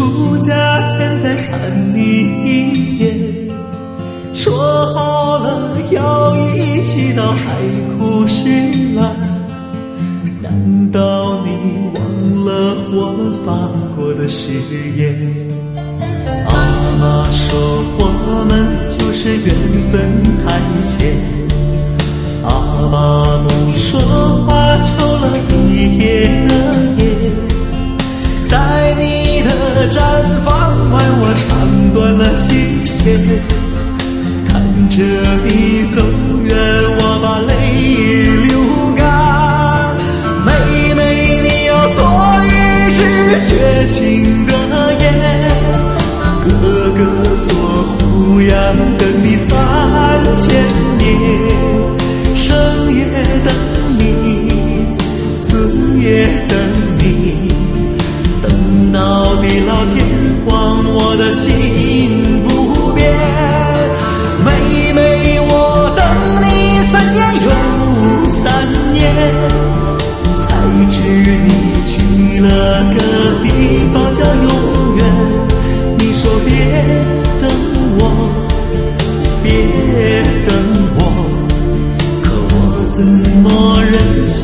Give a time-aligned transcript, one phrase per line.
[0.00, 2.69] 出嫁前，再看你一眼。
[32.20, 33.16] 了期限
[34.46, 35.02] 看着
[35.42, 36.02] 你走
[36.44, 36.54] 远
[36.98, 37.50] 我把泪
[38.46, 38.52] 流
[38.94, 39.96] 干。
[40.44, 40.48] 妹
[40.94, 41.00] 妹
[41.40, 41.98] 你要做
[42.44, 42.46] 一
[42.92, 42.98] 只
[43.48, 43.50] 绝
[43.88, 43.98] 情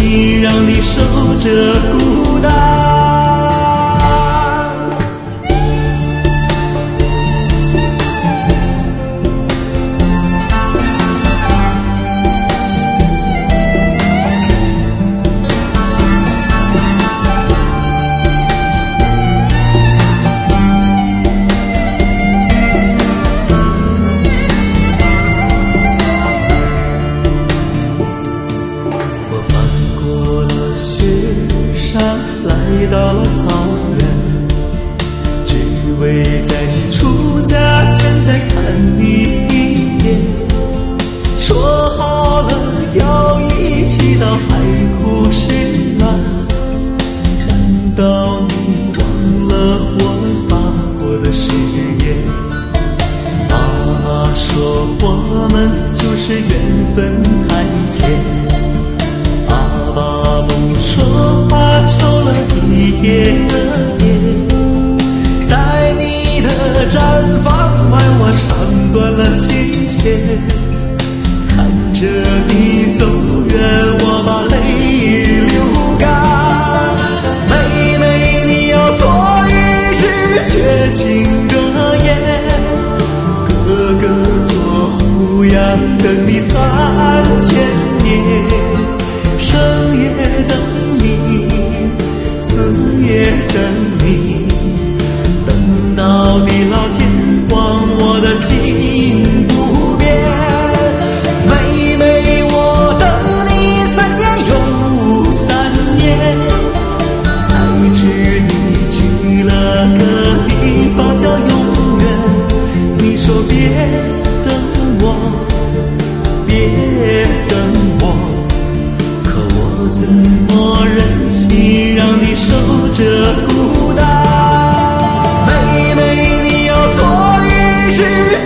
[0.00, 1.02] 心让你守
[1.38, 1.50] 着
[1.92, 2.09] 孤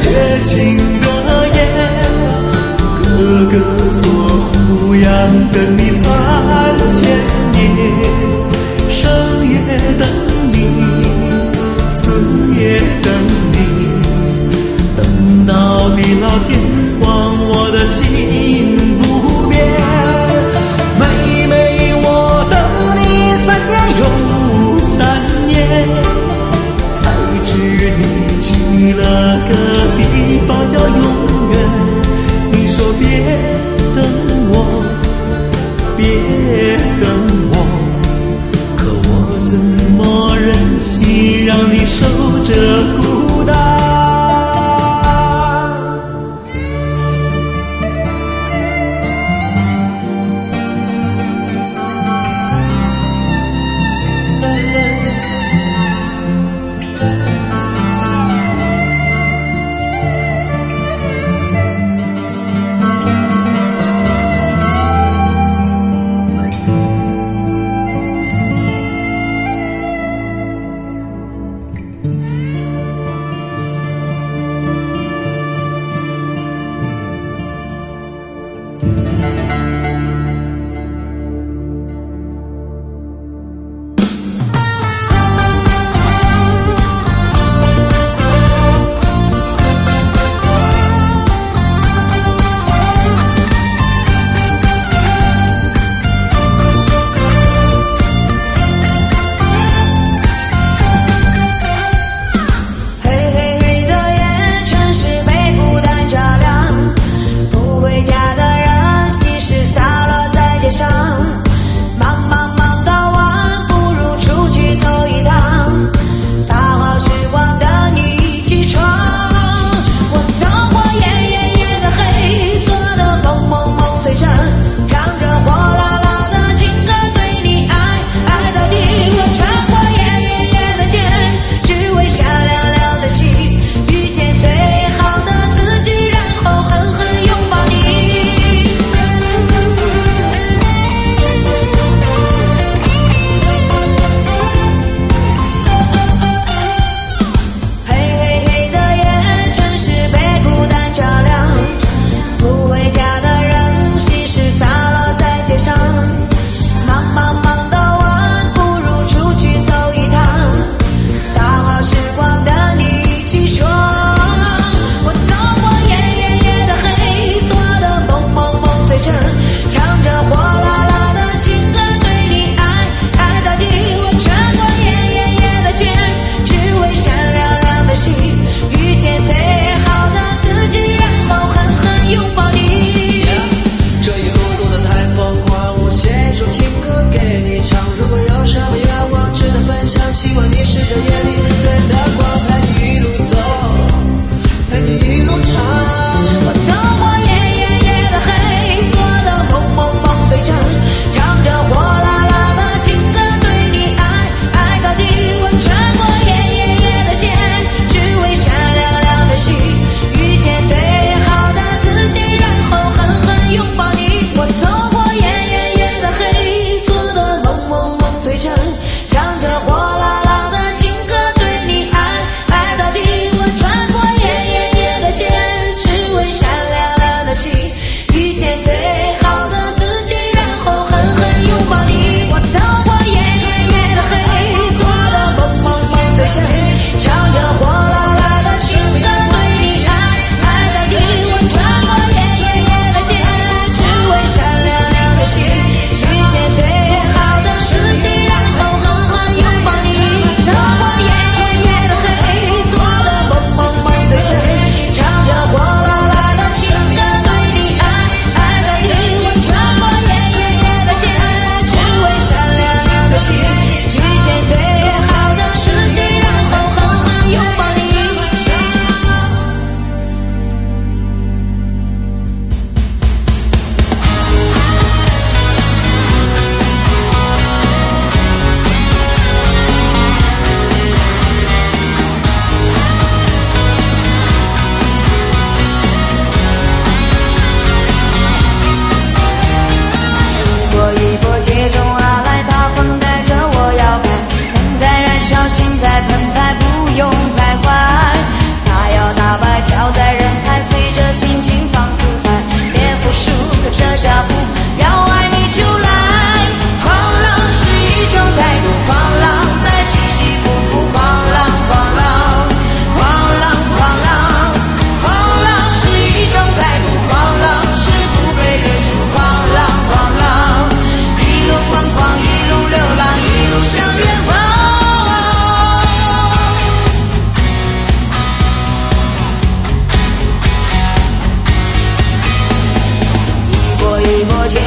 [0.00, 1.03] 绝情。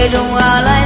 [0.09, 0.76] 中阿来。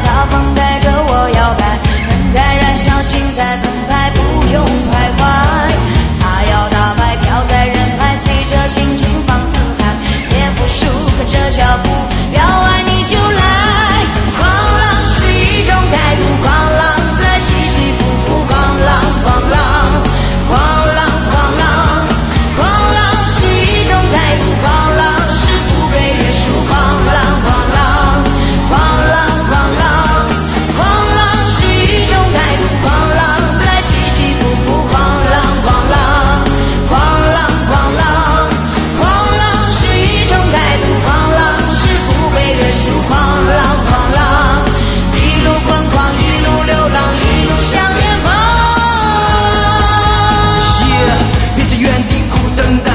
[52.42, 52.92] 不等待，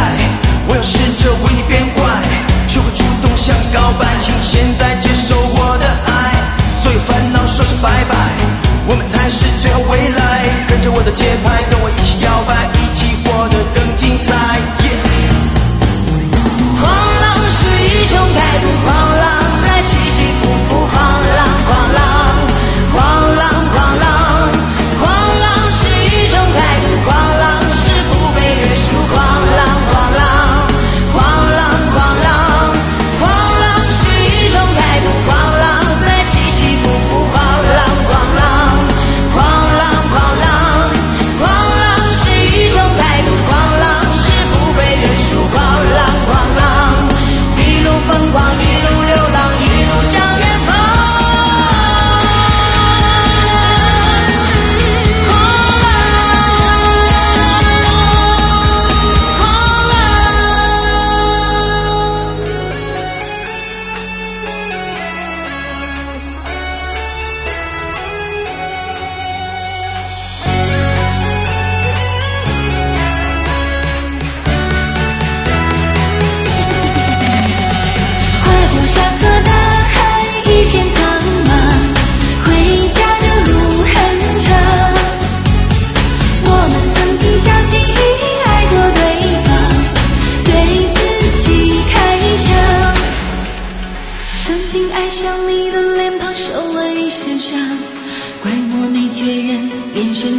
[0.67, 2.23] 我要试着为你变坏，
[2.67, 4.07] 学会主动向你告白。
[4.21, 6.35] 请你现在接受我的爱，
[6.83, 8.17] 所有烦恼说声拜拜，
[8.87, 11.76] 我们才是最好未来，跟着我的节拍。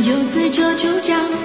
[0.03, 1.36] 就自作主张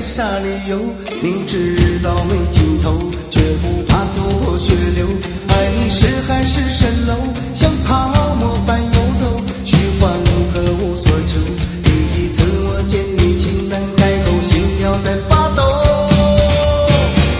[0.00, 0.78] 沙里游，
[1.22, 5.06] 明知道没尽头，却不怕头破血流。
[5.48, 7.14] 爱你是海市蜃楼，
[7.54, 10.10] 像泡沫般游走，虚幻
[10.52, 11.38] 和无所求。
[11.82, 15.62] 第一次我见你，情难开口，心跳在发抖。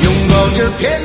[0.02, 1.00] 拥抱这片